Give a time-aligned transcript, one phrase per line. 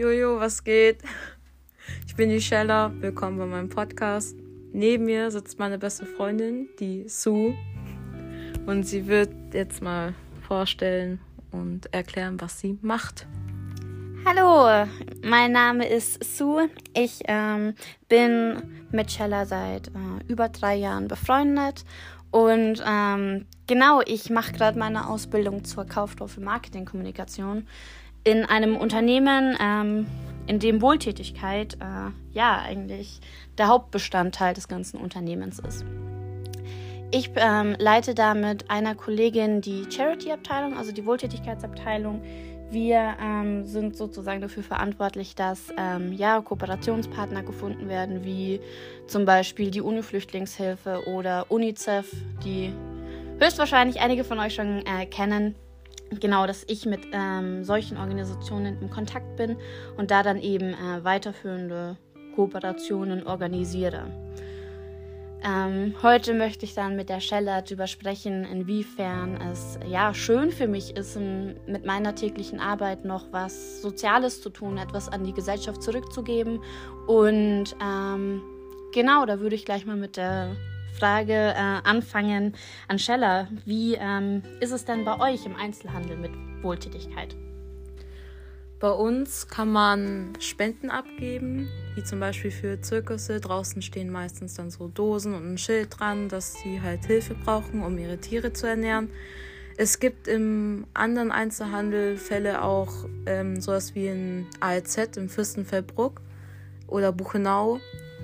[0.00, 1.02] Jojo, was geht?
[2.06, 4.34] Ich bin die Sheller, willkommen bei meinem Podcast.
[4.72, 7.54] Neben mir sitzt meine beste Freundin, die Sue.
[8.64, 10.14] Und sie wird jetzt mal
[10.48, 13.26] vorstellen und erklären, was sie macht.
[14.24, 14.88] Hallo,
[15.22, 16.70] mein Name ist Sue.
[16.94, 17.74] Ich ähm,
[18.08, 19.92] bin mit Sheller seit äh,
[20.28, 21.84] über drei Jahren befreundet.
[22.30, 27.66] Und ähm, genau, ich mache gerade meine Ausbildung zur Kauffrau für Marketingkommunikation
[28.24, 30.06] in einem Unternehmen, ähm,
[30.46, 33.20] in dem Wohltätigkeit äh, ja eigentlich
[33.58, 35.84] der Hauptbestandteil des ganzen Unternehmens ist.
[37.12, 42.22] Ich ähm, leite da mit einer Kollegin die Charity-Abteilung, also die Wohltätigkeitsabteilung.
[42.70, 48.60] Wir ähm, sind sozusagen dafür verantwortlich, dass ähm, ja, Kooperationspartner gefunden werden, wie
[49.08, 52.12] zum Beispiel die UNI-Flüchtlingshilfe oder UNICEF,
[52.44, 52.72] die
[53.40, 55.56] höchstwahrscheinlich einige von euch schon äh, kennen
[56.18, 59.56] genau, dass ich mit ähm, solchen Organisationen in Kontakt bin
[59.96, 61.96] und da dann eben äh, weiterführende
[62.34, 64.06] Kooperationen organisiere.
[65.42, 70.68] Ähm, heute möchte ich dann mit der Schelle darüber sprechen, inwiefern es ja schön für
[70.68, 75.32] mich ist, in, mit meiner täglichen Arbeit noch was Soziales zu tun, etwas an die
[75.32, 76.60] Gesellschaft zurückzugeben.
[77.06, 78.42] Und ähm,
[78.92, 80.56] genau, da würde ich gleich mal mit der
[80.98, 82.54] Frage äh, anfangen
[82.88, 83.48] an Scheller.
[83.64, 87.34] Wie ähm, ist es denn bei euch im Einzelhandel mit Wohltätigkeit?
[88.80, 93.38] Bei uns kann man Spenden abgeben, wie zum Beispiel für Zirkusse.
[93.38, 97.82] Draußen stehen meistens dann so Dosen und ein Schild dran, dass sie halt Hilfe brauchen,
[97.82, 99.10] um ihre Tiere zu ernähren.
[99.76, 106.22] Es gibt im anderen Einzelhandel Fälle auch ähm, sowas wie in ALZ im Fürstenfeldbruck
[106.86, 107.80] oder Buchenau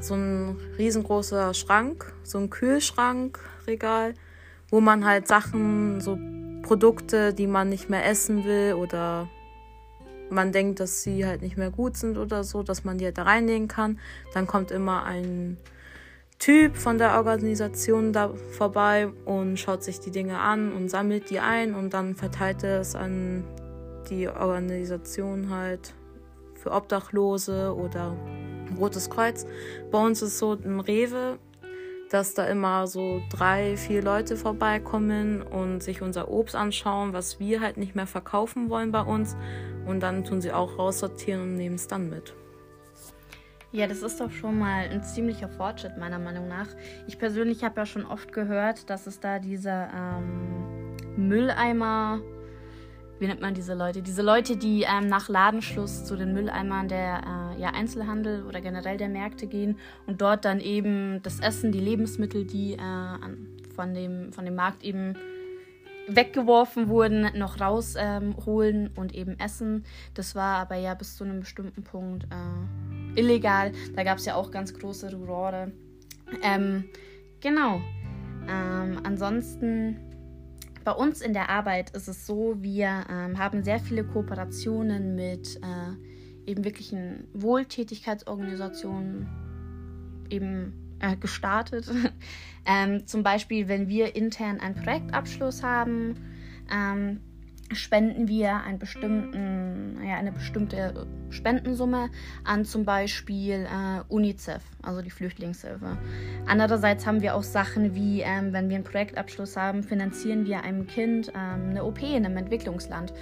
[0.00, 4.14] so ein riesengroßer Schrank, so ein Kühlschrankregal,
[4.70, 6.18] wo man halt Sachen, so
[6.62, 9.28] Produkte, die man nicht mehr essen will oder
[10.30, 13.18] man denkt, dass sie halt nicht mehr gut sind oder so, dass man die halt
[13.18, 13.98] da reinlegen kann.
[14.34, 15.56] Dann kommt immer ein
[16.38, 21.40] Typ von der Organisation da vorbei und schaut sich die Dinge an und sammelt die
[21.40, 23.44] ein und dann verteilt er es an
[24.08, 25.94] die Organisation halt
[26.54, 28.16] für Obdachlose oder
[28.78, 29.46] Rotes Kreuz.
[29.90, 31.38] Bei uns ist so im Rewe,
[32.10, 37.60] dass da immer so drei, vier Leute vorbeikommen und sich unser Obst anschauen, was wir
[37.60, 39.36] halt nicht mehr verkaufen wollen bei uns.
[39.86, 42.34] Und dann tun sie auch raussortieren und nehmen es dann mit.
[43.70, 46.68] Ja, das ist doch schon mal ein ziemlicher Fortschritt meiner Meinung nach.
[47.06, 52.20] Ich persönlich habe ja schon oft gehört, dass es da diese ähm, Mülleimer
[53.18, 54.00] wie nennt man diese Leute?
[54.00, 58.96] Diese Leute, die ähm, nach Ladenschluss zu den Mülleimern der äh, ja, Einzelhandel oder generell
[58.96, 59.76] der Märkte gehen
[60.06, 64.54] und dort dann eben das Essen, die Lebensmittel, die äh, an, von, dem, von dem
[64.54, 65.14] Markt eben
[66.08, 69.84] weggeworfen wurden, noch rausholen ähm, und eben essen.
[70.14, 73.72] Das war aber ja bis zu einem bestimmten Punkt äh, illegal.
[73.94, 75.72] Da gab es ja auch ganz große Rohre.
[76.42, 76.84] Ähm,
[77.40, 77.80] genau.
[78.48, 79.98] Ähm, ansonsten
[80.84, 85.56] bei uns in der Arbeit ist es so, wir ähm, haben sehr viele Kooperationen mit
[85.56, 86.17] äh,
[86.48, 89.28] eben wirklichen Wohltätigkeitsorganisationen
[90.30, 91.88] eben äh, gestartet.
[92.66, 96.16] ähm, zum Beispiel, wenn wir intern einen Projektabschluss haben,
[96.72, 97.20] ähm,
[97.72, 102.10] spenden wir einen bestimmten, ja, eine bestimmte Spendensumme
[102.44, 105.98] an zum Beispiel äh, UNICEF, also die Flüchtlingshilfe.
[106.46, 110.86] Andererseits haben wir auch Sachen wie, ähm, wenn wir einen Projektabschluss haben, finanzieren wir einem
[110.86, 113.12] Kind ähm, eine OP in einem Entwicklungsland.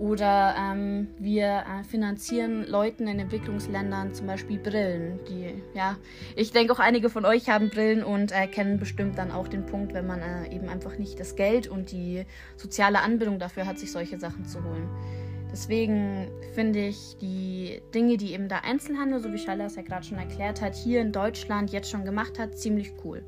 [0.00, 5.20] Oder ähm, wir äh, finanzieren Leuten in Entwicklungsländern zum Beispiel Brillen.
[5.28, 5.98] Die, ja,
[6.36, 9.66] ich denke auch einige von euch haben Brillen und äh, kennen bestimmt dann auch den
[9.66, 12.24] Punkt, wenn man äh, eben einfach nicht das Geld und die
[12.56, 14.88] soziale Anbindung dafür hat, sich solche Sachen zu holen.
[15.52, 20.06] Deswegen finde ich die Dinge, die eben der Einzelhandel, so wie Schaller es ja gerade
[20.06, 23.22] schon erklärt hat, hier in Deutschland jetzt schon gemacht hat, ziemlich cool.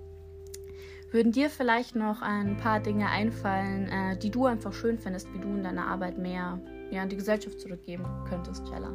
[1.12, 5.39] Würden dir vielleicht noch ein paar Dinge einfallen, äh, die du einfach schön findest, wie
[5.39, 6.59] du in deiner Arbeit mehr
[6.91, 8.91] ja, an die Gesellschaft zurückgeben könntest, Jella?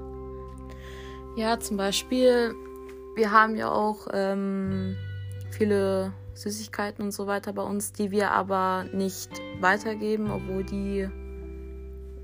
[1.36, 2.56] Ja, zum Beispiel,
[3.16, 4.96] wir haben ja auch ähm,
[5.52, 9.30] viele Süßigkeiten und so weiter bei uns, die wir aber nicht
[9.62, 11.08] weitergeben, obwohl die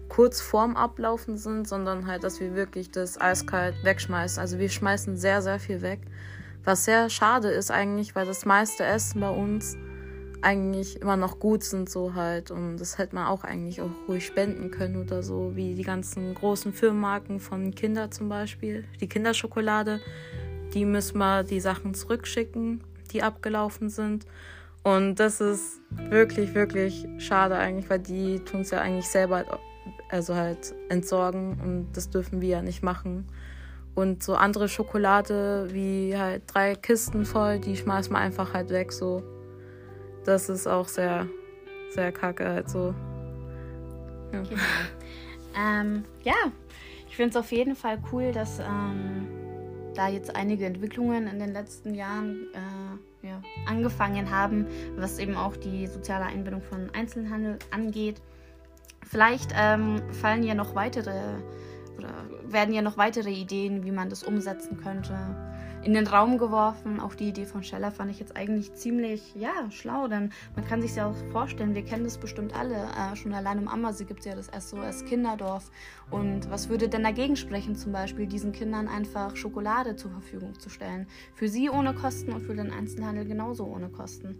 [0.09, 4.39] kurz vorm Ablaufen sind, sondern halt, dass wir wirklich das eiskalt wegschmeißen.
[4.41, 6.01] Also wir schmeißen sehr, sehr viel weg.
[6.63, 9.77] Was sehr schade ist eigentlich, weil das meiste Essen bei uns
[10.43, 12.51] eigentlich immer noch gut sind, so halt.
[12.51, 16.33] Und das hätte man auch eigentlich auch ruhig spenden können oder so, wie die ganzen
[16.35, 18.85] großen Firmenmarken von Kinder zum Beispiel.
[18.99, 19.99] Die Kinderschokolade,
[20.73, 24.25] die müssen wir die Sachen zurückschicken, die abgelaufen sind.
[24.83, 29.45] Und das ist wirklich, wirklich schade eigentlich, weil die tun es ja eigentlich selber
[30.09, 33.27] also halt entsorgen und das dürfen wir ja nicht machen.
[33.95, 38.91] Und so andere Schokolade wie halt drei Kisten voll, die schmeißt man einfach halt weg
[38.91, 39.23] so.
[40.25, 41.27] Das ist auch sehr,
[41.89, 42.93] sehr kacke halt so.
[44.31, 44.43] Ja,
[45.55, 46.33] ähm, ja.
[47.07, 49.27] ich finde es auf jeden Fall cool, dass ähm,
[49.93, 54.65] da jetzt einige Entwicklungen in den letzten Jahren äh, ja, angefangen haben,
[54.97, 58.21] was eben auch die soziale Einbindung von Einzelhandel angeht.
[59.03, 61.37] Vielleicht ähm, fallen ja noch weitere
[61.97, 62.13] oder
[62.45, 65.13] werden ja noch weitere Ideen, wie man das umsetzen könnte,
[65.83, 66.99] in den Raum geworfen.
[66.99, 70.81] Auch die Idee von Scheller fand ich jetzt eigentlich ziemlich, ja, schlau, denn man kann
[70.81, 72.75] sich ja auch vorstellen, wir kennen das bestimmt alle.
[72.75, 75.71] Äh, schon allein im Ammersee gibt es ja das SOS Kinderdorf.
[76.09, 80.69] Und was würde denn dagegen sprechen, zum Beispiel diesen Kindern einfach Schokolade zur Verfügung zu
[80.69, 81.07] stellen?
[81.33, 84.37] Für sie ohne Kosten und für den Einzelhandel genauso ohne Kosten.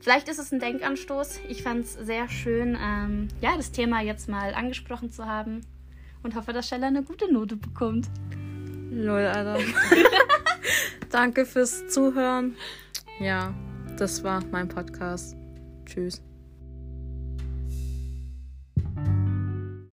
[0.00, 1.42] Vielleicht ist es ein Denkanstoß.
[1.48, 5.60] Ich fand es sehr schön, ähm, ja, das Thema jetzt mal angesprochen zu haben
[6.22, 8.08] und hoffe, dass Stella eine gute Note bekommt.
[8.90, 9.58] Lol, Alter.
[11.10, 12.56] Danke fürs Zuhören.
[13.20, 13.54] Ja,
[13.96, 15.36] das war mein Podcast.
[15.86, 16.22] Tschüss.